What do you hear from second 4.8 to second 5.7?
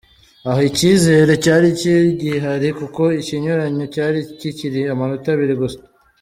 amanota abiri